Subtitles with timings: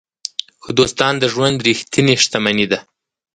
[0.63, 2.79] ښه دوستان د ژوند ریښتینې شتمني ده.